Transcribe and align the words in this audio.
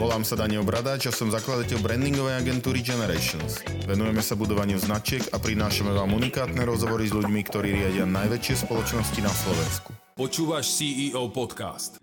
Volám 0.00 0.24
sa 0.24 0.32
Daniel 0.32 0.64
Bradáč 0.64 1.06
a 1.06 1.12
som 1.12 1.28
zakladateľ 1.28 1.84
brandingovej 1.84 2.40
agentúry 2.40 2.80
Generations. 2.80 3.60
Venujeme 3.84 4.24
sa 4.24 4.32
budovaniu 4.32 4.80
značiek 4.80 5.20
a 5.28 5.36
prinášame 5.36 5.92
vám 5.92 6.16
unikátne 6.16 6.56
rozhovory 6.64 7.04
s 7.04 7.12
ľuďmi, 7.12 7.44
ktorí 7.44 7.68
riadia 7.68 8.08
najväčšie 8.08 8.64
spoločnosti 8.64 9.20
na 9.20 9.28
Slovensku. 9.28 9.92
Počúvaš 10.16 10.72
CEO 10.72 11.28
podcast. 11.28 12.00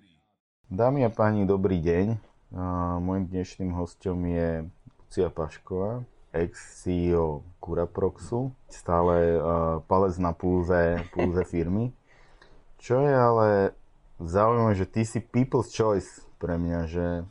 Dámy 0.70 1.10
a 1.10 1.12
páni, 1.12 1.50
dobrý 1.50 1.82
deň. 1.82 2.22
Mojím 3.02 3.34
dnešným 3.34 3.74
hostom 3.74 4.30
je 4.30 4.70
Lucia 5.02 5.34
Pašková, 5.34 6.06
ex-CEO 6.38 7.42
Curaproxu, 7.58 8.54
stále 8.70 9.42
palec 9.90 10.14
na 10.22 10.38
púze, 10.38 11.02
púze 11.18 11.42
firmy. 11.50 11.90
Čo 12.78 13.02
je 13.02 13.10
ale 13.18 13.50
zaujímavé, 14.22 14.78
že 14.78 14.86
ty 14.86 15.02
si 15.02 15.18
people's 15.18 15.74
choice 15.74 16.22
pre 16.38 16.62
mňa, 16.62 16.80
že 16.86 17.26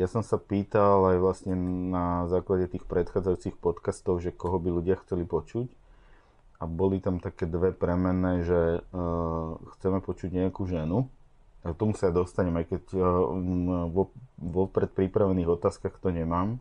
ja 0.00 0.08
som 0.08 0.24
sa 0.24 0.40
pýtal 0.40 1.04
aj 1.12 1.16
vlastne 1.20 1.52
na 1.92 2.24
základe 2.32 2.64
tých 2.72 2.88
predchádzajúcich 2.88 3.60
podcastov, 3.60 4.24
že 4.24 4.32
koho 4.32 4.56
by 4.56 4.72
ľudia 4.72 4.96
chceli 5.04 5.28
počuť. 5.28 5.68
A 6.56 6.64
boli 6.64 7.02
tam 7.02 7.20
také 7.20 7.44
dve 7.44 7.74
premenné, 7.74 8.46
že 8.46 8.80
uh, 8.80 9.58
chceme 9.76 10.00
počuť 10.00 10.32
nejakú 10.32 10.64
ženu. 10.64 11.10
A 11.66 11.74
k 11.74 11.78
tomu 11.78 11.92
sa 11.92 12.08
ja 12.08 12.12
dostanem, 12.14 12.56
aj 12.56 12.66
keď 12.72 12.82
uh, 12.96 13.04
vo, 13.92 14.14
vo 14.40 14.64
predpripravených 14.70 15.60
otázkach 15.60 16.00
to 16.00 16.08
nemám. 16.08 16.56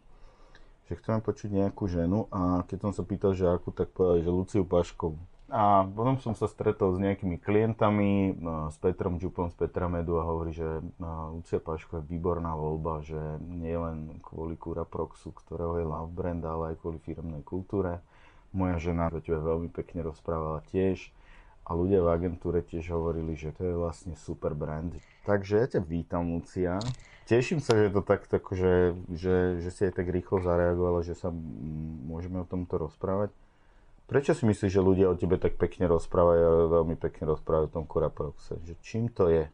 Že 0.91 0.99
chceme 0.99 1.19
počuť 1.23 1.49
nejakú 1.55 1.87
ženu 1.87 2.27
a 2.35 2.67
keď 2.67 2.89
som 2.89 2.91
sa 2.91 3.03
pýtal, 3.07 3.31
že 3.31 3.47
akú, 3.47 3.71
tak 3.71 3.95
povedali, 3.95 4.27
že 4.27 4.31
Luciu 4.33 4.63
Paškovú. 4.67 5.30
A 5.51 5.83
potom 5.83 6.15
som 6.23 6.31
sa 6.31 6.47
stretol 6.47 6.95
s 6.95 7.03
nejakými 7.03 7.35
klientami, 7.35 8.39
no, 8.39 8.71
s 8.71 8.79
Petrom 8.79 9.19
Čupom 9.19 9.51
z 9.51 9.59
Petramedu 9.59 10.15
a 10.15 10.23
hovorí, 10.23 10.55
že 10.55 10.79
no, 10.95 11.35
Lucia 11.35 11.59
Paško 11.59 11.99
je 11.99 12.07
výborná 12.07 12.55
voľba, 12.55 13.03
že 13.03 13.19
nie 13.43 13.75
len 13.75 14.15
kvôli 14.23 14.55
Curaproxu, 14.55 15.35
ktorého 15.35 15.75
je 15.75 15.83
love 15.83 16.15
brand, 16.15 16.39
ale 16.39 16.71
aj 16.71 16.79
kvôli 16.79 17.03
firmnej 17.03 17.43
kultúre. 17.43 17.99
Moja 18.55 18.79
žena 18.79 19.11
o 19.11 19.19
tebe 19.19 19.43
veľmi 19.43 19.67
pekne 19.67 20.07
rozprávala 20.07 20.63
tiež 20.71 21.11
a 21.67 21.75
ľudia 21.75 21.99
v 21.99 22.15
agentúre 22.15 22.63
tiež 22.63 22.87
hovorili, 22.95 23.35
že 23.35 23.51
to 23.51 23.67
je 23.67 23.75
vlastne 23.75 24.15
super 24.15 24.55
brand. 24.55 24.95
Takže 25.27 25.53
ja 25.59 25.67
ťa 25.67 25.81
vítam, 25.83 26.31
Lucia. 26.31 26.79
Teším 27.27 27.59
sa, 27.59 27.75
že 27.75 27.91
to 27.91 27.99
tak, 27.99 28.23
tak 28.31 28.47
že, 28.55 28.95
že, 29.11 29.59
že 29.59 29.69
si 29.71 29.81
aj 29.83 29.99
tak 29.99 30.07
rýchlo 30.07 30.39
zareagovala, 30.39 31.03
že 31.03 31.11
sa 31.11 31.27
môžeme 32.07 32.39
o 32.39 32.47
tomto 32.47 32.87
rozprávať. 32.87 33.35
Prečo 34.11 34.35
si 34.35 34.43
myslíš, 34.43 34.75
že 34.75 34.83
ľudia 34.83 35.07
o 35.07 35.15
tebe 35.15 35.39
tak 35.39 35.55
pekne 35.55 35.87
rozprávajú 35.87 36.43
a 36.43 36.53
veľmi 36.67 36.99
pekne 36.99 37.31
rozprávajú 37.31 37.71
o 37.71 37.75
tom 37.79 37.87
Kuraproxe? 37.87 38.59
Že 38.59 38.73
čím 38.83 39.07
to 39.07 39.31
je? 39.31 39.47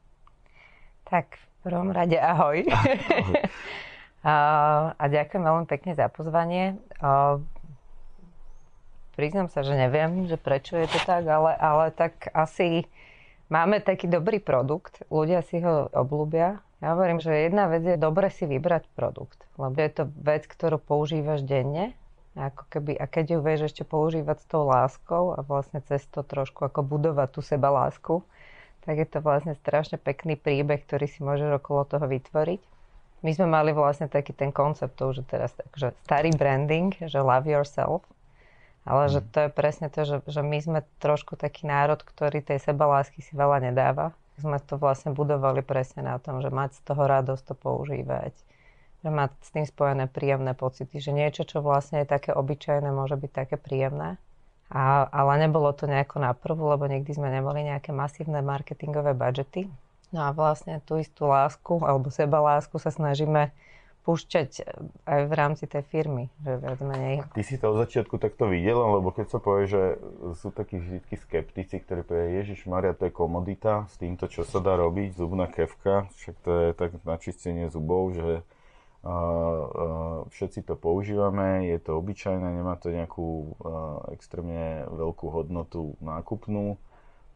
Tak 1.05 1.37
v 1.37 1.55
prvom 1.61 1.93
rade 1.93 2.17
ahoj. 2.17 2.65
ahoj. 2.65 3.37
a, 4.25 4.33
a 4.97 5.03
ďakujem 5.13 5.45
veľmi 5.45 5.65
pekne 5.69 5.93
za 5.93 6.09
pozvanie. 6.09 6.73
A, 6.97 7.37
priznám 9.13 9.53
sa, 9.53 9.61
že 9.61 9.77
neviem, 9.77 10.25
že 10.25 10.41
prečo 10.41 10.73
je 10.73 10.89
to 10.89 11.05
tak, 11.05 11.29
ale, 11.29 11.53
ale 11.53 11.93
tak 11.93 12.25
asi 12.33 12.89
máme 13.53 13.77
taký 13.77 14.09
dobrý 14.09 14.41
produkt, 14.41 15.05
ľudia 15.13 15.45
si 15.45 15.61
ho 15.61 15.85
obľúbia. 15.93 16.65
Ja 16.81 16.97
hovorím, 16.97 17.21
že 17.21 17.45
jedna 17.45 17.69
vec 17.69 17.85
je 17.85 17.93
dobre 17.93 18.33
si 18.33 18.49
vybrať 18.49 18.89
produkt, 18.97 19.37
lebo 19.61 19.77
je 19.77 19.91
to 19.93 20.09
vec, 20.17 20.49
ktorú 20.49 20.81
používaš 20.81 21.45
denne 21.45 21.93
ako 22.37 22.69
keby, 22.69 22.93
a 23.01 23.09
keď 23.09 23.25
ju 23.33 23.39
vieš 23.41 23.73
ešte 23.73 23.81
používať 23.81 24.37
s 24.37 24.45
tou 24.45 24.61
láskou 24.69 25.33
a 25.33 25.41
vlastne 25.41 25.81
cez 25.81 26.05
to 26.05 26.21
trošku 26.21 26.69
ako 26.69 26.85
budovať 26.85 27.27
tú 27.33 27.41
seba 27.41 27.73
lásku, 27.73 28.21
tak 28.85 29.01
je 29.01 29.07
to 29.09 29.19
vlastne 29.19 29.57
strašne 29.57 29.97
pekný 29.97 30.37
príbeh, 30.37 30.85
ktorý 30.85 31.09
si 31.09 31.25
môžeš 31.25 31.59
okolo 31.59 31.83
toho 31.83 32.05
vytvoriť. 32.05 32.61
My 33.25 33.31
sme 33.33 33.49
mali 33.49 33.73
vlastne 33.73 34.05
taký 34.05 34.31
ten 34.31 34.53
koncept, 34.53 34.95
to 34.95 35.09
už 35.09 35.25
teraz 35.25 35.57
takže 35.57 35.97
starý 36.05 36.29
branding, 36.37 36.93
že 37.01 37.17
love 37.17 37.49
yourself, 37.49 38.05
ale 38.85 39.09
mm. 39.09 39.11
že 39.11 39.19
to 39.33 39.37
je 39.43 39.49
presne 39.51 39.87
to, 39.89 40.05
že, 40.05 40.17
že 40.29 40.41
my 40.45 40.57
sme 40.61 40.79
trošku 41.01 41.35
taký 41.35 41.65
národ, 41.65 41.99
ktorý 41.99 42.45
tej 42.45 42.61
seba 42.61 42.85
lásky 42.85 43.25
si 43.25 43.33
veľa 43.33 43.65
nedáva. 43.65 44.13
Sme 44.37 44.61
to 44.61 44.77
vlastne 44.77 45.17
budovali 45.17 45.65
presne 45.65 46.05
na 46.05 46.21
tom, 46.21 46.45
že 46.45 46.53
mať 46.53 46.77
z 46.77 46.81
toho 46.85 47.09
radosť 47.09 47.43
to 47.49 47.53
používať 47.57 48.37
že 49.05 49.09
má 49.13 49.29
s 49.41 49.49
tým 49.53 49.65
spojené 49.65 50.09
príjemné 50.09 50.57
pocity, 50.57 50.97
že 50.97 51.13
niečo, 51.13 51.45
čo 51.45 51.61
vlastne 51.61 52.01
je 52.03 52.09
také 52.09 52.33
obyčajné, 52.33 52.89
môže 52.89 53.15
byť 53.15 53.31
také 53.31 53.55
príjemné. 53.55 54.17
A, 54.67 55.07
ale 55.07 55.47
nebolo 55.47 55.71
to 55.71 55.87
nejako 55.87 56.19
na 56.19 56.35
prvú, 56.35 56.67
lebo 56.67 56.91
nikdy 56.91 57.15
sme 57.15 57.31
nemali 57.31 57.63
nejaké 57.63 57.95
masívne 57.95 58.43
marketingové 58.43 59.15
budžety. 59.15 59.71
No 60.11 60.27
a 60.27 60.35
vlastne 60.35 60.83
tú 60.83 60.99
istú 60.99 61.27
lásku 61.27 61.79
alebo 61.83 62.11
seba 62.11 62.39
lásku 62.39 62.75
sa 62.79 62.91
snažíme 62.91 63.51
púšťať 64.07 64.63
aj 65.03 65.21
v 65.27 65.33
rámci 65.35 65.67
tej 65.67 65.83
firmy, 65.83 66.31
že 66.39 66.55
viac 66.63 66.79
menej. 66.79 67.27
Ty 67.35 67.43
si 67.43 67.59
to 67.59 67.75
od 67.75 67.83
začiatku 67.83 68.15
takto 68.15 68.47
videl, 68.47 68.79
lebo 68.79 69.11
keď 69.11 69.35
sa 69.35 69.39
povie, 69.43 69.67
že 69.67 69.99
sú 70.39 70.47
takí 70.55 70.79
vždy 70.79 71.03
skeptici, 71.27 71.83
ktorí 71.83 72.07
povie, 72.07 72.39
Ježiš 72.39 72.71
Maria, 72.71 72.95
to 72.95 73.11
je 73.11 73.11
komodita, 73.11 73.83
s 73.91 73.99
týmto, 73.99 74.31
čo 74.31 74.47
sa 74.47 74.63
dá 74.63 74.79
robiť, 74.79 75.19
zubná 75.19 75.51
kevka, 75.51 76.07
však 76.23 76.35
to 76.39 76.51
je 76.55 76.67
tak 76.71 76.95
načistenie 77.03 77.67
zubov, 77.67 78.15
že 78.15 78.47
všetci 80.31 80.67
to 80.67 80.75
používame, 80.75 81.71
je 81.71 81.79
to 81.79 81.95
obyčajné, 81.95 82.43
nemá 82.43 82.75
to 82.75 82.91
nejakú 82.91 83.55
extrémne 84.11 84.87
veľkú 84.91 85.31
hodnotu 85.31 85.95
nákupnú 86.03 86.75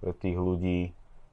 pre 0.04 0.12
tých 0.20 0.36
ľudí. 0.36 0.92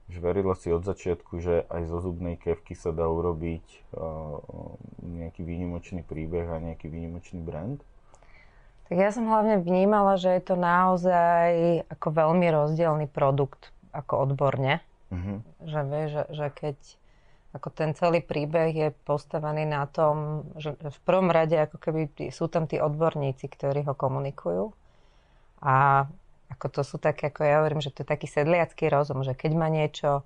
Že 0.09 0.19
verila 0.25 0.56
si 0.56 0.72
od 0.72 0.88
začiatku, 0.88 1.37
že 1.37 1.69
aj 1.69 1.84
zo 1.84 2.00
zubnej 2.00 2.41
kevky 2.41 2.72
sa 2.72 2.97
dá 2.97 3.04
urobiť 3.04 3.93
nejaký 5.04 5.44
výnimočný 5.44 6.00
príbeh 6.00 6.49
a 6.49 6.56
nejaký 6.65 6.88
výnimočný 6.88 7.44
brand? 7.44 7.84
Tak 8.88 8.97
ja 8.97 9.12
som 9.12 9.28
hlavne 9.28 9.60
vnímala, 9.60 10.16
že 10.16 10.32
je 10.32 10.43
to 10.49 10.56
naozaj 10.56 11.84
ako 11.93 12.09
veľmi 12.09 12.49
rozdielný 12.49 13.05
produkt 13.12 13.69
ako 13.93 14.32
odborne. 14.32 14.81
Uh-huh. 15.12 15.44
Že, 15.69 15.81
vie, 15.93 16.05
že, 16.09 16.22
že 16.32 16.47
keď 16.56 16.76
ako 17.56 17.69
ten 17.72 17.97
celý 17.97 18.20
príbeh 18.20 18.70
je 18.76 18.88
postavený 19.09 19.64
na 19.64 19.88
tom, 19.88 20.44
že 20.60 20.76
v 20.76 20.98
prvom 21.09 21.32
rade 21.32 21.56
ako 21.56 21.81
keby 21.81 22.28
sú 22.28 22.53
tam 22.53 22.69
tí 22.69 22.76
odborníci, 22.76 23.48
ktorí 23.48 23.88
ho 23.88 23.97
komunikujú. 23.97 24.69
A 25.64 26.04
ako 26.53 26.66
to 26.69 26.82
sú 26.84 26.97
také, 27.00 27.32
ako 27.32 27.41
ja 27.44 27.60
hovorím, 27.60 27.81
že 27.81 27.92
to 27.92 28.04
je 28.04 28.08
taký 28.08 28.28
sedliacký 28.28 28.92
rozum, 28.92 29.25
že 29.25 29.32
keď 29.32 29.53
má 29.56 29.69
niečo 29.72 30.25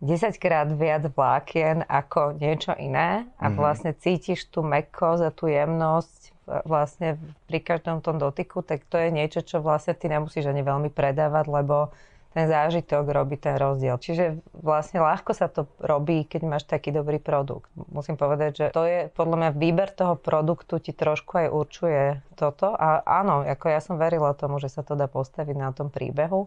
10 0.00 0.38
krát 0.38 0.70
viac 0.70 1.10
vlákien 1.10 1.82
ako 1.84 2.38
niečo 2.38 2.72
iné 2.78 3.26
a 3.36 3.48
mm-hmm. 3.48 3.58
vlastne 3.58 3.90
cítiš 3.92 4.46
tú 4.46 4.62
mekkosť 4.62 5.22
a 5.26 5.34
tú 5.34 5.50
jemnosť 5.50 6.38
vlastne 6.64 7.20
pri 7.44 7.60
každom 7.60 8.00
tom 8.00 8.16
dotyku, 8.16 8.64
tak 8.64 8.88
to 8.88 8.96
je 8.96 9.12
niečo, 9.12 9.44
čo 9.44 9.60
vlastne 9.60 9.92
ty 9.92 10.08
nemusíš 10.08 10.48
ani 10.48 10.64
veľmi 10.64 10.88
predávať, 10.88 11.44
lebo 11.44 11.92
ten 12.38 12.46
zážitok 12.46 13.02
robí 13.10 13.34
ten 13.34 13.58
rozdiel. 13.58 13.98
Čiže 13.98 14.38
vlastne 14.54 15.02
ľahko 15.02 15.34
sa 15.34 15.50
to 15.50 15.66
robí, 15.82 16.22
keď 16.22 16.46
máš 16.46 16.70
taký 16.70 16.94
dobrý 16.94 17.18
produkt. 17.18 17.66
Musím 17.90 18.14
povedať, 18.14 18.50
že 18.54 18.66
to 18.70 18.86
je 18.86 19.10
podľa 19.10 19.36
mňa 19.42 19.50
výber 19.58 19.90
toho 19.90 20.14
produktu 20.14 20.78
ti 20.78 20.94
trošku 20.94 21.34
aj 21.34 21.48
určuje 21.50 22.02
toto. 22.38 22.78
A 22.78 23.02
áno, 23.02 23.42
ako 23.42 23.66
ja 23.66 23.82
som 23.82 23.98
verila 23.98 24.38
tomu, 24.38 24.62
že 24.62 24.70
sa 24.70 24.86
to 24.86 24.94
dá 24.94 25.10
postaviť 25.10 25.56
na 25.58 25.74
tom 25.74 25.90
príbehu. 25.90 26.46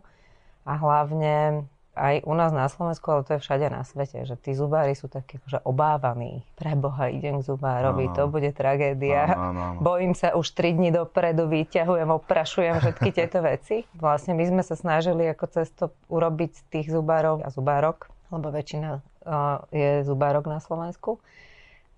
A 0.64 0.80
hlavne 0.80 1.68
aj 1.92 2.24
u 2.24 2.34
nás 2.34 2.56
na 2.56 2.72
Slovensku, 2.72 3.04
ale 3.12 3.28
to 3.28 3.36
je 3.36 3.44
všade 3.44 3.68
na 3.68 3.84
svete, 3.84 4.24
že 4.24 4.40
tí 4.40 4.56
zubári 4.56 4.96
sú 4.96 5.12
takí 5.12 5.44
akože 5.44 5.68
obávaní. 5.68 6.48
Preboha, 6.56 7.12
idem 7.12 7.44
k 7.44 7.48
zubárovi, 7.52 8.08
ano. 8.08 8.16
to 8.16 8.24
bude 8.32 8.52
tragédia. 8.56 9.36
Ano, 9.36 9.52
ano, 9.52 9.62
ano. 9.76 9.80
Bojím 9.84 10.16
sa 10.16 10.32
už 10.32 10.56
3 10.56 10.80
dní 10.80 10.90
dopredu, 10.96 11.52
vyťahujem, 11.52 12.08
oprašujem 12.08 12.76
všetky 12.80 13.10
tieto 13.18 13.44
veci. 13.44 13.84
Vlastne 14.00 14.40
my 14.40 14.44
sme 14.48 14.64
sa 14.64 14.80
snažili 14.80 15.28
ako 15.28 15.46
cesto 15.52 15.84
urobiť 16.08 16.72
tých 16.72 16.88
zubárov 16.88 17.44
a 17.44 17.52
zubárok, 17.52 18.08
lebo 18.32 18.48
väčšina 18.56 18.90
uh, 18.96 19.60
je 19.76 20.08
zubárok 20.08 20.48
na 20.48 20.64
Slovensku 20.64 21.20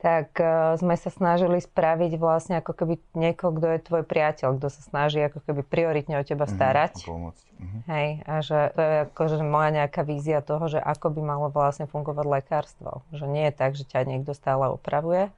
tak 0.04 0.36
uh, 0.36 0.76
sme 0.76 1.00
sa 1.00 1.08
snažili 1.08 1.64
spraviť 1.64 2.20
vlastne 2.20 2.60
ako 2.60 2.76
keby 2.76 3.00
niekoho, 3.16 3.56
kto 3.56 3.68
je 3.72 3.88
tvoj 3.88 4.04
priateľ, 4.04 4.60
kto 4.60 4.68
sa 4.68 4.82
snaží 4.84 5.24
ako 5.24 5.40
keby 5.48 5.64
prioritne 5.64 6.20
o 6.20 6.28
teba 6.28 6.44
mhm, 6.44 6.52
starať. 6.52 7.08
Mm-hmm, 7.08 7.32
mm-hmm. 7.32 7.82
Hej, 7.88 8.08
a 8.28 8.34
že 8.44 8.60
to 8.76 8.82
je 8.84 8.96
akože 9.08 9.36
moja 9.48 9.70
nejaká 9.72 10.04
vízia 10.04 10.44
toho, 10.44 10.68
že 10.68 10.84
ako 10.84 11.08
by 11.16 11.22
malo 11.24 11.48
vlastne 11.48 11.88
fungovať 11.88 12.26
lekárstvo. 12.28 13.00
Že 13.16 13.32
nie 13.32 13.48
je 13.48 13.54
tak, 13.56 13.80
že 13.80 13.88
ťa 13.88 14.04
niekto 14.04 14.36
stále 14.36 14.68
opravuje, 14.68 15.32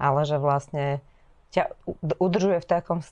ale 0.00 0.20
že 0.24 0.40
vlastne 0.40 1.04
ťa 1.52 1.76
udržuje 2.16 2.64
v 2.64 2.70
takom 2.72 3.04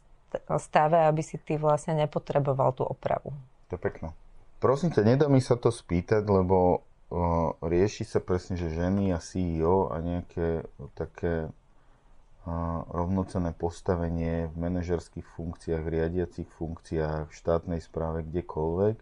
stave, 0.56 0.96
aby 0.96 1.20
si 1.20 1.36
ty 1.36 1.60
vlastne 1.60 1.92
nepotreboval 1.92 2.72
tú 2.72 2.88
opravu. 2.88 3.36
To 3.68 3.76
je 3.76 3.80
pekné. 3.84 4.16
Prosím 4.64 4.96
ťa, 4.96 5.04
nedá 5.04 5.26
mi 5.28 5.44
sa 5.44 5.60
to 5.60 5.68
spýtať, 5.68 6.24
lebo 6.24 6.80
rieši 7.58 8.06
sa 8.06 8.22
presne, 8.22 8.54
že 8.54 8.70
ženy 8.70 9.10
a 9.10 9.18
CEO 9.18 9.90
a 9.90 9.98
nejaké 9.98 10.62
také 10.94 11.50
rovnocené 12.90 13.52
postavenie 13.52 14.48
v 14.48 14.54
manažerských 14.56 15.26
funkciách, 15.36 15.82
v 15.84 15.92
riadiacich 16.00 16.48
funkciách, 16.56 17.28
v 17.28 17.36
štátnej 17.36 17.80
správe, 17.84 18.24
kdekoľvek. 18.24 18.96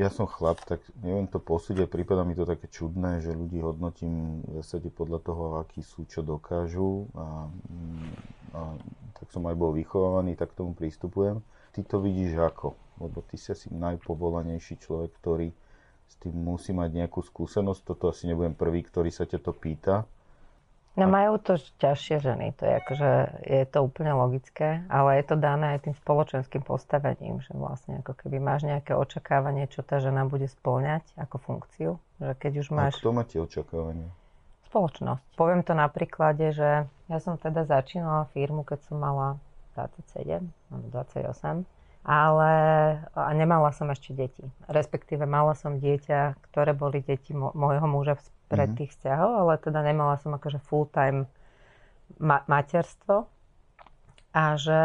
ja 0.00 0.08
som 0.08 0.24
chlap, 0.24 0.64
tak 0.64 0.80
neviem 1.04 1.28
to 1.28 1.36
posúdiť, 1.36 1.86
prípada 1.86 2.24
mi 2.24 2.32
to 2.32 2.48
také 2.48 2.72
čudné, 2.72 3.20
že 3.20 3.36
ľudí 3.36 3.60
hodnotím 3.60 4.42
v 4.48 4.64
zásade 4.64 4.88
podľa 4.88 5.20
toho, 5.22 5.44
akí 5.60 5.84
sú, 5.84 6.08
čo 6.08 6.24
dokážu 6.24 7.06
a, 7.14 7.46
a 8.56 8.60
tak 9.20 9.26
som 9.28 9.44
aj 9.44 9.56
bol 9.56 9.76
vychovávaný, 9.76 10.40
tak 10.40 10.56
k 10.56 10.58
tomu 10.64 10.72
pristupujem. 10.72 11.44
Ty 11.76 11.84
to 11.84 12.00
vidíš 12.00 12.40
ako? 12.40 12.72
Lebo 12.96 13.20
ty 13.28 13.36
si 13.36 13.52
asi 13.52 13.68
najpovolanejší 13.68 14.80
človek, 14.80 15.12
ktorý 15.20 15.52
s 16.06 16.14
tým 16.22 16.34
musí 16.34 16.70
mať 16.70 16.90
nejakú 17.04 17.20
skúsenosť. 17.22 17.80
Toto 17.82 18.10
asi 18.10 18.30
nebudem 18.30 18.54
prvý, 18.54 18.86
ktorý 18.86 19.10
sa 19.10 19.26
ťa 19.26 19.38
to 19.42 19.52
pýta. 19.52 20.06
No 20.96 21.04
majú 21.12 21.36
to 21.36 21.60
ťažšie 21.60 22.24
ženy, 22.24 22.56
to 22.56 22.64
je 22.64 22.72
akože, 22.72 23.10
je 23.44 23.64
to 23.68 23.84
úplne 23.84 24.16
logické, 24.16 24.80
ale 24.88 25.20
je 25.20 25.28
to 25.28 25.36
dané 25.36 25.76
aj 25.76 25.84
tým 25.84 25.94
spoločenským 26.00 26.64
postavením, 26.64 27.44
že 27.44 27.52
vlastne 27.52 28.00
ako 28.00 28.16
keby 28.16 28.40
máš 28.40 28.64
nejaké 28.64 28.96
očakávanie, 28.96 29.68
čo 29.68 29.84
tá 29.84 30.00
žena 30.00 30.24
bude 30.24 30.48
spĺňať 30.48 31.04
ako 31.20 31.36
funkciu, 31.36 31.90
že 32.16 32.32
keď 32.40 32.52
už 32.64 32.68
máš... 32.72 32.96
A 32.96 33.00
kto 33.04 33.12
má 33.12 33.28
tie 33.28 33.44
očakávania? 33.44 34.08
Spoločnosť. 34.72 35.36
Poviem 35.36 35.60
to 35.68 35.76
na 35.76 35.92
príklade, 35.92 36.56
že 36.56 36.88
ja 36.88 37.18
som 37.20 37.36
teda 37.36 37.68
začínala 37.68 38.32
firmu, 38.32 38.64
keď 38.64 38.88
som 38.88 38.96
mala 38.96 39.36
27, 39.76 40.48
28 40.72 41.68
ale 42.06 42.50
nemala 43.46 43.70
som 43.70 43.86
ešte 43.94 44.10
deti. 44.10 44.42
Respektíve 44.66 45.22
mala 45.22 45.54
som 45.54 45.78
dieťa, 45.78 46.50
ktoré 46.50 46.74
boli 46.74 46.98
deti 46.98 47.30
môjho 47.30 47.86
muža 47.86 48.18
pred 48.50 48.66
mm-hmm. 48.66 48.78
tých 48.82 48.90
vzťahov, 48.98 49.30
ale 49.46 49.54
teda 49.62 49.86
nemala 49.86 50.18
som 50.18 50.34
akože 50.34 50.58
full-time 50.66 51.30
ma- 52.18 52.42
materstvo. 52.50 53.30
A 54.34 54.58
že 54.58 54.82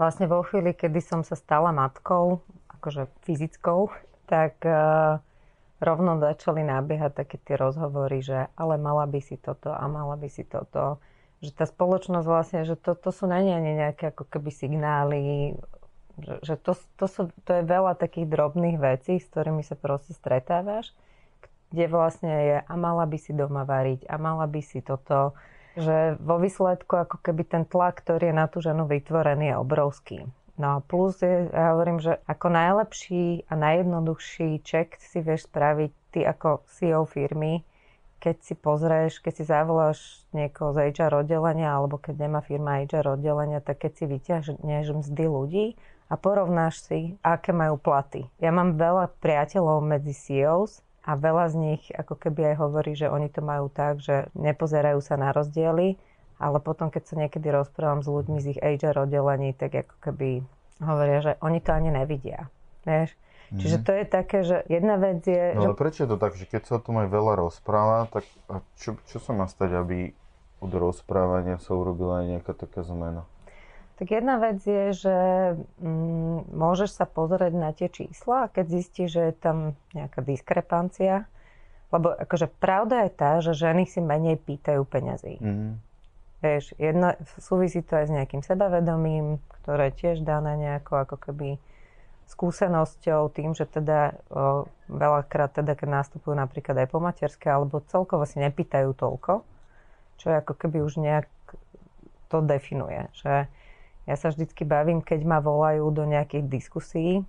vlastne 0.00 0.24
vo 0.24 0.40
chvíli, 0.40 0.72
kedy 0.72 1.04
som 1.04 1.20
sa 1.20 1.36
stala 1.36 1.68
matkou, 1.76 2.40
akože 2.80 3.12
fyzickou, 3.28 3.92
tak 4.32 4.56
uh, 4.64 5.20
rovno 5.84 6.16
začali 6.16 6.64
nabiehať 6.64 7.12
také 7.20 7.36
tie 7.44 7.60
rozhovory, 7.60 8.24
že 8.24 8.48
ale 8.56 8.80
mala 8.80 9.04
by 9.04 9.20
si 9.20 9.36
toto 9.36 9.76
a 9.76 9.84
mala 9.84 10.16
by 10.16 10.32
si 10.32 10.48
toto. 10.48 11.04
Že 11.38 11.50
tá 11.54 11.64
spoločnosť 11.68 12.26
vlastne, 12.26 12.60
že 12.66 12.74
to, 12.74 12.98
to 12.98 13.14
sú 13.14 13.30
na 13.30 13.38
ani 13.38 13.78
nejaké 13.78 14.10
ako 14.10 14.26
keby 14.26 14.50
signály 14.50 15.54
že, 16.18 16.54
to, 16.58 16.74
to, 16.98 17.06
sú, 17.06 17.22
to 17.46 17.50
je 17.58 17.62
veľa 17.62 17.94
takých 17.94 18.26
drobných 18.26 18.78
vecí, 18.78 19.22
s 19.22 19.30
ktorými 19.30 19.62
sa 19.62 19.78
proste 19.78 20.14
stretávaš, 20.14 20.90
kde 21.70 21.86
vlastne 21.86 22.32
je 22.32 22.56
a 22.64 22.74
mala 22.74 23.04
by 23.04 23.18
si 23.20 23.36
doma 23.36 23.62
variť 23.62 24.08
a 24.08 24.16
mala 24.16 24.48
by 24.48 24.60
si 24.64 24.80
toto, 24.80 25.36
že 25.78 26.18
vo 26.18 26.40
výsledku 26.40 26.90
ako 26.90 27.22
keby 27.22 27.42
ten 27.46 27.64
tlak, 27.68 28.02
ktorý 28.02 28.32
je 28.32 28.36
na 28.36 28.46
tú 28.50 28.58
ženu 28.58 28.88
vytvorený, 28.88 29.54
je 29.54 29.56
obrovský. 29.60 30.18
No 30.58 30.74
a 30.74 30.78
plus 30.82 31.22
je, 31.22 31.46
ja 31.54 31.70
hovorím, 31.70 32.02
že 32.02 32.18
ako 32.26 32.50
najlepší 32.50 33.46
a 33.46 33.54
najjednoduchší 33.54 34.58
check 34.66 34.98
si 34.98 35.22
vieš 35.22 35.46
spraviť 35.46 35.92
ty 36.10 36.26
ako 36.26 36.66
CEO 36.66 37.06
firmy, 37.06 37.62
keď 38.18 38.42
si 38.42 38.54
pozrieš, 38.58 39.22
keď 39.22 39.32
si 39.38 39.44
zavoláš 39.46 40.26
niekoho 40.34 40.74
z 40.74 40.90
HR 40.90 41.22
oddelenia, 41.22 41.70
alebo 41.70 42.02
keď 42.02 42.26
nemá 42.26 42.42
firma 42.42 42.82
HR 42.82 43.14
oddelenia, 43.14 43.62
tak 43.62 43.86
keď 43.86 43.92
si 43.94 44.04
vyťahneš 44.10 44.86
mzdy 44.90 45.24
ľudí 45.30 45.66
a 46.08 46.14
porovnáš 46.16 46.88
si, 46.88 47.20
aké 47.20 47.52
majú 47.52 47.76
platy. 47.76 48.24
Ja 48.40 48.48
mám 48.48 48.80
veľa 48.80 49.12
priateľov 49.20 49.84
medzi 49.84 50.16
CEOs 50.16 50.80
a 51.04 51.16
veľa 51.16 51.52
z 51.52 51.56
nich 51.56 51.82
ako 51.92 52.16
keby 52.16 52.52
aj 52.52 52.56
hovorí, 52.64 52.92
že 52.96 53.12
oni 53.12 53.28
to 53.28 53.44
majú 53.44 53.68
tak, 53.68 54.00
že 54.00 54.32
nepozerajú 54.32 55.00
sa 55.04 55.20
na 55.20 55.32
rozdiely, 55.36 56.00
ale 56.40 56.58
potom, 56.64 56.88
keď 56.88 57.02
sa 57.04 57.14
niekedy 57.20 57.52
rozprávam 57.52 58.00
s 58.00 58.08
ľuďmi 58.08 58.38
z 58.40 58.46
ich 58.56 58.60
HR 58.60 59.04
oddelení, 59.04 59.52
tak 59.52 59.74
ako 59.84 59.96
keby 60.00 60.40
hovoria, 60.80 61.18
že 61.20 61.32
oni 61.44 61.58
to 61.60 61.70
ani 61.76 61.90
nevidia. 61.92 62.48
Vieš? 62.86 63.12
Mm-hmm. 63.12 63.60
Čiže 63.64 63.76
to 63.80 63.92
je 63.96 64.04
také, 64.04 64.38
že 64.44 64.56
jedna 64.68 65.00
vec 65.00 65.24
je... 65.24 65.56
No 65.56 65.64
že... 65.64 65.68
ale 65.72 65.76
prečo 65.76 66.04
je 66.04 66.10
to 66.12 66.18
tak, 66.20 66.36
že 66.36 66.44
keď 66.44 66.62
sa 66.68 66.72
o 66.76 66.84
tom 66.84 67.00
aj 67.00 67.08
veľa 67.08 67.32
rozpráva, 67.40 68.04
tak 68.12 68.28
čo, 68.76 69.00
čo 69.08 69.18
sa 69.18 69.32
má 69.32 69.48
stať, 69.48 69.76
aby 69.76 70.12
od 70.60 70.72
rozprávania 70.72 71.56
sa 71.56 71.72
urobila 71.72 72.20
aj 72.22 72.26
nejaká 72.38 72.52
taká 72.52 72.84
zmena? 72.84 73.24
Tak 73.98 74.06
jedna 74.14 74.38
vec 74.38 74.62
je, 74.62 74.94
že 74.94 75.16
mm, 75.82 76.54
môžeš 76.54 77.02
sa 77.02 77.04
pozrieť 77.04 77.52
na 77.58 77.74
tie 77.74 77.90
čísla 77.90 78.46
a 78.46 78.50
keď 78.50 78.66
zistíš, 78.78 79.18
že 79.18 79.22
je 79.30 79.34
tam 79.34 79.56
nejaká 79.90 80.22
diskrepancia, 80.22 81.26
lebo 81.90 82.14
akože 82.14 82.46
pravda 82.62 83.08
je 83.08 83.10
tá, 83.10 83.32
že 83.42 83.58
ženy 83.58 83.90
si 83.90 83.98
menej 83.98 84.38
pýtajú 84.38 84.86
peňazí. 84.86 85.42
Mm-hmm. 85.42 85.72
Vieš, 86.38 86.78
jedna, 86.78 87.18
súvisí 87.42 87.82
to 87.82 87.98
aj 87.98 88.06
s 88.06 88.14
nejakým 88.14 88.46
sebavedomím, 88.46 89.42
ktoré 89.58 89.90
tiež 89.90 90.22
dané 90.22 90.54
nejako 90.54 91.02
ako 91.02 91.16
keby 91.18 91.58
skúsenosťou, 92.30 93.34
tým, 93.34 93.58
že 93.58 93.66
teda 93.66 94.14
o, 94.30 94.68
veľakrát 94.86 95.58
teda, 95.58 95.74
keď 95.74 96.04
nastupujú 96.04 96.38
napríklad 96.38 96.86
aj 96.86 96.88
po 96.92 97.02
materské, 97.02 97.50
alebo 97.50 97.82
celkovo 97.90 98.28
si 98.28 98.38
nepýtajú 98.38 98.94
toľko, 98.94 99.42
čo 100.22 100.26
je 100.30 100.36
ako 100.38 100.54
keby 100.54 100.78
už 100.84 101.02
nejak 101.02 101.26
to 102.28 102.44
definuje, 102.44 103.08
že 103.16 103.48
ja 104.08 104.16
sa 104.16 104.32
vždycky 104.32 104.64
bavím, 104.64 105.04
keď 105.04 105.20
ma 105.28 105.38
volajú 105.44 105.92
do 105.92 106.08
nejakých 106.08 106.48
diskusí 106.48 107.20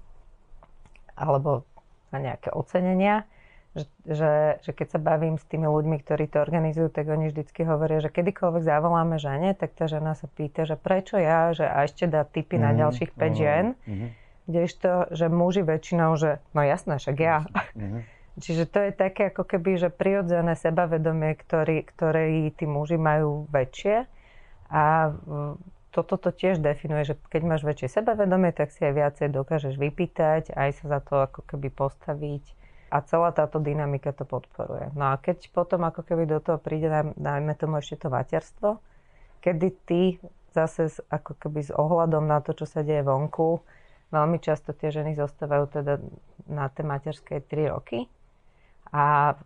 alebo 1.19 1.67
na 2.15 2.23
nejaké 2.23 2.55
ocenenia, 2.55 3.27
že, 3.75 3.85
že, 4.07 4.33
že 4.63 4.71
keď 4.71 4.87
sa 4.95 4.99
bavím 5.03 5.35
s 5.37 5.45
tými 5.45 5.67
ľuďmi, 5.67 6.01
ktorí 6.01 6.31
to 6.31 6.41
organizujú, 6.41 6.89
tak 6.89 7.05
oni 7.11 7.29
vždycky 7.29 7.67
hovoria, 7.67 8.01
že 8.01 8.09
kedykoľvek 8.09 8.63
zavoláme 8.65 9.21
žene, 9.21 9.53
tak 9.53 9.75
tá 9.75 9.85
žena 9.85 10.17
sa 10.17 10.25
pýta, 10.25 10.65
že 10.65 10.79
prečo 10.79 11.19
ja, 11.19 11.53
že 11.53 11.67
a 11.67 11.85
ešte 11.85 12.07
dá 12.09 12.25
tipy 12.25 12.57
mm, 12.57 12.63
na 12.63 12.71
mhm. 12.71 12.77
ďalších 12.79 13.11
5 13.13 13.19
mm, 13.19 13.35
žien, 13.35 13.65
mm. 13.75 14.07
kdežto, 14.49 14.91
že 15.13 15.25
muži 15.29 15.61
väčšinou, 15.67 16.15
že 16.17 16.39
no 16.55 16.61
jasné, 16.63 16.97
však 16.97 17.17
ja. 17.19 17.45
Mm. 17.75 18.07
Čiže 18.43 18.71
to 18.71 18.79
je 18.87 18.91
také 18.95 19.35
ako 19.35 19.43
keby, 19.43 19.75
že 19.75 19.89
prirodzené 19.91 20.55
sebavedomie, 20.55 21.35
ktorý, 21.35 21.83
ktoré 21.83 22.47
tí 22.55 22.63
muži 22.63 22.95
majú 22.95 23.51
väčšie 23.51 24.07
a 24.71 25.11
toto 25.89 26.21
to 26.21 26.29
tiež 26.29 26.61
definuje, 26.61 27.13
že 27.13 27.15
keď 27.17 27.41
máš 27.45 27.61
väčšie 27.65 28.01
sebavedomie, 28.01 28.53
tak 28.53 28.69
si 28.69 28.85
aj 28.85 28.93
viacej 28.93 29.27
dokážeš 29.33 29.75
vypýtať, 29.77 30.53
aj 30.53 30.69
sa 30.81 30.85
za 30.97 30.99
to 31.01 31.25
ako 31.25 31.41
keby 31.49 31.73
postaviť 31.73 32.45
a 32.89 33.05
celá 33.05 33.29
táto 33.29 33.61
dynamika 33.61 34.13
to 34.13 34.25
podporuje. 34.25 34.93
No 34.97 35.13
a 35.13 35.21
keď 35.21 35.49
potom 35.53 35.85
ako 35.85 36.01
keby 36.01 36.25
do 36.25 36.41
toho 36.41 36.57
príde, 36.57 36.89
dajme 37.17 37.53
tomu 37.57 37.81
ešte 37.81 38.05
to 38.05 38.07
materstvo, 38.09 38.81
kedy 39.41 39.67
ty 39.85 40.01
zase 40.53 40.89
ako 41.13 41.37
keby 41.37 41.69
s 41.69 41.71
ohľadom 41.73 42.25
na 42.25 42.41
to, 42.41 42.57
čo 42.57 42.65
sa 42.65 42.81
deje 42.81 43.05
vonku, 43.05 43.61
veľmi 44.09 44.41
často 44.41 44.73
tie 44.73 44.89
ženy 44.89 45.13
zostávajú 45.13 45.65
teda 45.69 46.01
na 46.49 46.65
tej 46.73 46.85
materskej 46.89 47.45
3 47.45 47.73
roky 47.77 48.09
a, 48.89 49.37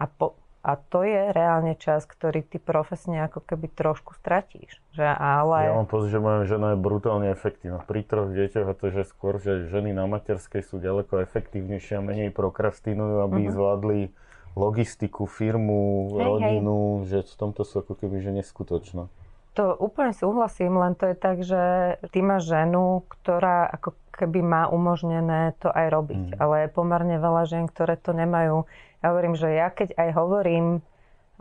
a 0.00 0.04
po, 0.16 0.32
a 0.62 0.78
to 0.78 1.02
je 1.02 1.34
reálne 1.34 1.74
čas, 1.74 2.06
ktorý 2.06 2.46
ty 2.46 2.62
profesne 2.62 3.26
ako 3.26 3.42
keby 3.42 3.66
trošku 3.74 4.14
stratíš. 4.14 4.78
Že 4.94 5.10
ale... 5.10 5.58
Ja 5.66 5.74
mám 5.74 5.90
pocit, 5.90 6.14
že 6.14 6.22
moja 6.22 6.46
žena 6.46 6.74
je 6.74 6.78
brutálne 6.78 7.28
efektívna. 7.34 7.82
Pri 7.82 8.06
troch 8.06 8.30
deťoch 8.30 8.70
a 8.70 8.74
to, 8.78 8.94
že 8.94 9.10
skôr, 9.10 9.42
že 9.42 9.66
ženy 9.66 9.90
na 9.90 10.06
materskej 10.06 10.62
sú 10.62 10.78
ďaleko 10.78 11.18
efektívnejšie 11.26 11.98
a 11.98 12.06
menej 12.06 12.30
prokrastinujú, 12.30 13.26
aby 13.26 13.50
uh-huh. 13.50 13.54
zvládli 13.58 14.00
logistiku, 14.54 15.26
firmu, 15.26 16.14
hej, 16.14 16.22
rodinu, 16.22 16.78
hej. 17.02 17.06
že 17.10 17.18
v 17.26 17.34
tomto 17.42 17.66
sú 17.66 17.82
ako 17.82 17.98
keby 17.98 18.22
že 18.22 18.30
neskutočné. 18.30 19.10
To 19.52 19.76
úplne 19.76 20.16
súhlasím, 20.16 20.80
len 20.80 20.96
to 20.96 21.12
je 21.12 21.16
tak, 21.16 21.44
že 21.44 21.62
ty 22.08 22.24
máš 22.24 22.48
ženu, 22.48 23.04
ktorá 23.04 23.68
ako 23.68 23.92
keby 24.16 24.40
má 24.40 24.62
umožnené 24.72 25.52
to 25.60 25.68
aj 25.68 25.92
robiť. 25.92 26.24
Mm. 26.32 26.38
Ale 26.40 26.54
je 26.64 26.68
pomerne 26.72 27.16
veľa 27.20 27.44
žien, 27.44 27.68
ktoré 27.68 28.00
to 28.00 28.16
nemajú. 28.16 28.64
Ja 29.04 29.12
hovorím, 29.12 29.36
že 29.36 29.52
ja 29.52 29.68
keď 29.68 29.92
aj 30.00 30.08
hovorím 30.16 30.80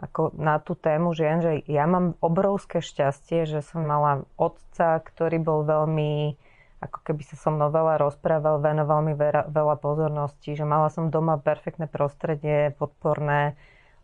ako 0.02 0.34
na 0.36 0.58
tú 0.58 0.74
tému 0.76 1.14
žien, 1.14 1.40
že 1.40 1.62
ja 1.70 1.86
mám 1.86 2.18
obrovské 2.20 2.82
šťastie, 2.82 3.46
že 3.46 3.64
som 3.64 3.86
mala 3.86 4.28
otca, 4.36 5.00
ktorý 5.00 5.38
bol 5.40 5.64
veľmi 5.64 6.36
ako 6.82 6.98
keby 7.06 7.22
sa 7.22 7.38
so 7.38 7.54
mnou 7.54 7.70
veľa 7.70 8.02
rozprával, 8.02 8.58
venoval 8.58 9.06
mi 9.06 9.14
veľa, 9.14 9.54
veľa 9.54 9.76
pozorností, 9.78 10.58
že 10.58 10.66
mala 10.66 10.90
som 10.90 11.14
doma 11.14 11.38
perfektné 11.38 11.86
prostredie, 11.86 12.74
podporné. 12.74 13.54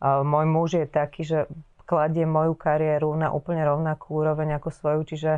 Môj 0.05 0.45
muž 0.45 0.69
je 0.77 0.85
taký, 0.85 1.25
že 1.25 1.39
kladie 1.87 2.27
moju 2.27 2.53
kariéru 2.53 3.15
na 3.15 3.31
úplne 3.31 3.63
rovnakú 3.63 4.19
úroveň 4.19 4.59
ako 4.59 4.69
svoju, 4.69 5.01
čiže 5.07 5.31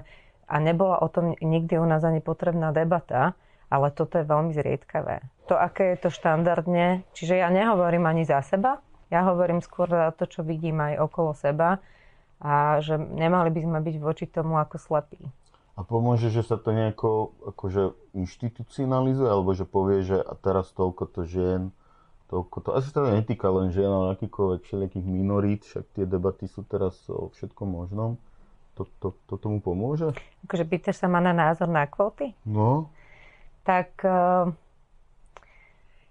a 0.49 0.55
nebola 0.57 0.97
o 0.97 1.07
tom 1.07 1.37
nikdy 1.37 1.77
u 1.77 1.85
nás 1.85 2.01
ani 2.01 2.25
potrebná 2.25 2.73
debata, 2.73 3.37
ale 3.69 3.93
toto 3.93 4.17
je 4.17 4.25
veľmi 4.25 4.49
zriedkavé. 4.57 5.21
To, 5.45 5.53
aké 5.53 5.93
je 5.93 5.97
to 6.01 6.09
štandardne, 6.09 7.05
čiže 7.13 7.37
ja 7.37 7.53
nehovorím 7.53 8.09
ani 8.09 8.25
za 8.25 8.41
seba, 8.41 8.81
ja 9.13 9.29
hovorím 9.29 9.61
skôr 9.61 9.85
za 9.85 10.09
to, 10.17 10.25
čo 10.25 10.41
vidím 10.41 10.81
aj 10.81 11.05
okolo 11.05 11.37
seba 11.37 11.77
a 12.41 12.81
že 12.81 12.97
nemali 12.97 13.53
by 13.53 13.61
sme 13.61 13.79
byť 13.85 13.95
voči 14.01 14.25
tomu 14.25 14.57
ako 14.57 14.81
slepí. 14.81 15.21
A 15.77 15.85
pomôže, 15.85 16.27
že 16.33 16.43
sa 16.43 16.59
to 16.59 16.75
nejako 16.75 17.31
akože 17.55 17.95
inštitucionalizuje, 18.17 19.29
alebo 19.29 19.55
že 19.55 19.63
povie, 19.63 20.03
že 20.03 20.17
a 20.19 20.33
teraz 20.35 20.73
toľko 20.75 21.07
to 21.13 21.21
žien 21.23 21.71
toľko 22.29 22.55
to, 22.61 22.69
asi 22.77 22.93
sa 22.93 23.09
netýka 23.09 23.49
len 23.49 23.73
žien, 23.73 23.89
ale 23.89 24.13
akýkoľvek 24.15 24.61
všelijakých 24.63 25.05
minorít, 25.09 25.61
však 25.65 25.85
tie 25.97 26.05
debaty 26.05 26.45
sú 26.45 26.61
teraz 26.63 26.95
o 27.09 27.33
všetkom 27.33 27.65
možnom. 27.65 28.21
To, 28.77 28.87
to, 29.03 29.17
to 29.27 29.35
tomu 29.35 29.59
pomôže? 29.59 30.15
Akože 30.47 30.63
pýtaš 30.63 31.03
sa 31.03 31.11
ma 31.11 31.19
na 31.19 31.35
názor 31.35 31.67
na 31.67 31.83
kvóty? 31.83 32.31
No. 32.47 32.87
Tak 33.67 33.91
uh, 34.07 34.53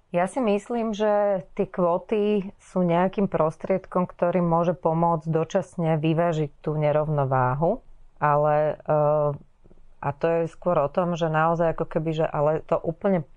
Ja 0.08 0.24
si 0.24 0.40
myslím, 0.40 0.96
že 0.96 1.44
tie 1.52 1.68
kvóty 1.68 2.48
sú 2.56 2.80
nejakým 2.80 3.28
prostriedkom, 3.28 4.08
ktorý 4.08 4.40
môže 4.40 4.72
pomôcť 4.72 5.28
dočasne 5.28 6.00
vyvážiť 6.00 6.64
tú 6.64 6.80
nerovnováhu, 6.80 7.84
ale 8.16 8.80
uh, 8.88 9.36
a 10.00 10.08
to 10.16 10.26
je 10.26 10.42
skôr 10.48 10.80
o 10.80 10.88
tom, 10.88 11.12
že 11.12 11.28
naozaj 11.28 11.76
ako 11.76 11.84
keby, 11.84 12.24
že 12.24 12.26
ale 12.28 12.64
to 12.64 12.80
úplne 12.80 13.28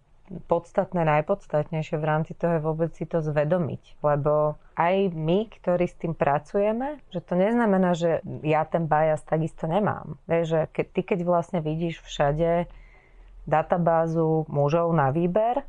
podstatné, 0.47 1.03
najpodstatnejšie 1.03 1.99
v 1.99 2.05
rámci 2.07 2.31
toho 2.37 2.57
je 2.57 2.65
vôbec 2.65 2.91
si 2.95 3.03
to 3.03 3.19
zvedomiť. 3.19 3.99
Lebo 3.99 4.55
aj 4.79 5.11
my, 5.11 5.51
ktorí 5.51 5.85
s 5.85 5.99
tým 5.99 6.15
pracujeme, 6.15 7.03
že 7.11 7.19
to 7.19 7.35
neznamená, 7.35 7.91
že 7.93 8.23
ja 8.41 8.63
ten 8.63 8.87
bias 8.87 9.21
takisto 9.27 9.67
nemám. 9.67 10.15
Vieš, 10.25 10.45
že 10.47 10.61
keď, 10.71 10.85
ty 10.95 11.01
keď 11.03 11.19
vlastne 11.27 11.59
vidíš 11.59 11.99
všade 12.01 12.71
databázu 13.45 14.47
mužov 14.47 14.93
na 14.95 15.11
výber, 15.11 15.65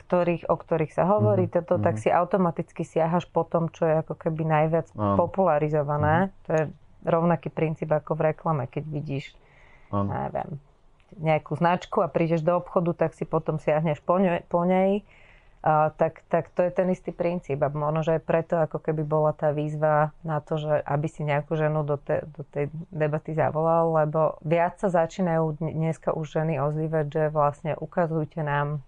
ktorých, 0.00 0.48
o 0.48 0.56
ktorých 0.56 0.96
sa 0.96 1.04
hovorí, 1.06 1.46
mm-hmm. 1.46 1.66
toto, 1.68 1.78
tak 1.78 1.98
mhm. 1.98 2.02
si 2.02 2.08
automaticky 2.08 2.82
siahaš 2.82 3.28
po 3.28 3.44
tom, 3.44 3.68
čo 3.68 3.84
je 3.86 4.00
ako 4.00 4.16
keby 4.16 4.42
najviac 4.48 4.90
mm. 4.96 5.14
popularizované. 5.20 6.16
Mm-hmm. 6.26 6.42
To 6.48 6.50
je 6.50 6.62
rovnaký 7.04 7.48
princíp 7.52 7.92
ako 7.92 8.16
v 8.16 8.32
reklame, 8.32 8.64
keď 8.66 8.84
vidíš, 8.90 9.36
mm. 9.92 10.08
neviem, 10.08 10.50
nejakú 11.18 11.58
značku 11.58 12.04
a 12.04 12.12
prídeš 12.12 12.46
do 12.46 12.54
obchodu, 12.54 12.94
tak 13.06 13.16
si 13.16 13.26
potom 13.26 13.58
siahneš 13.58 13.98
po, 14.04 14.20
ne, 14.22 14.46
po 14.46 14.62
nej. 14.62 15.02
A, 15.60 15.92
tak, 15.92 16.24
tak 16.32 16.48
to 16.56 16.64
je 16.64 16.72
ten 16.72 16.88
istý 16.88 17.12
princíp. 17.12 17.60
A 17.60 17.68
možno, 17.68 18.00
že 18.00 18.16
aj 18.16 18.22
preto 18.24 18.54
ako 18.56 18.80
keby 18.80 19.02
bola 19.04 19.34
tá 19.34 19.52
výzva 19.52 20.14
na 20.24 20.40
to, 20.40 20.56
že 20.56 20.80
aby 20.86 21.06
si 21.10 21.26
nejakú 21.26 21.52
ženu 21.58 21.84
do, 21.84 22.00
te, 22.00 22.24
do 22.32 22.46
tej 22.48 22.72
debaty 22.88 23.36
zavolal, 23.36 23.92
lebo 23.92 24.40
viac 24.40 24.80
sa 24.80 24.88
začínajú 24.88 25.60
dneska 25.60 26.16
už 26.16 26.40
ženy 26.40 26.62
ozývať, 26.62 27.06
že 27.12 27.22
vlastne 27.28 27.72
ukazujte 27.76 28.40
nám 28.40 28.80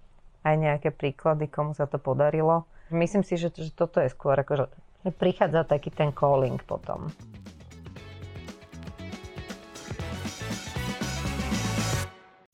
aj 0.42 0.54
nejaké 0.58 0.90
príklady, 0.90 1.46
komu 1.46 1.76
sa 1.76 1.86
to 1.86 2.00
podarilo. 2.00 2.66
Myslím 2.92 3.24
si, 3.24 3.40
že, 3.40 3.52
že 3.54 3.72
toto 3.72 4.00
je 4.00 4.12
skôr 4.12 4.36
ako, 4.36 4.66
že 5.04 5.10
prichádza 5.16 5.64
taký 5.64 5.90
ten 5.90 6.12
calling 6.12 6.60
potom. 6.64 7.10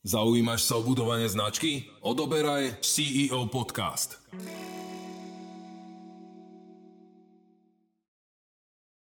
Zaujímaš 0.09 0.65
sa 0.65 0.81
o 0.81 0.89
budovanie 0.89 1.29
značky? 1.29 1.85
Odoberaj 2.01 2.81
CEO 2.81 3.45
Podcast. 3.53 4.17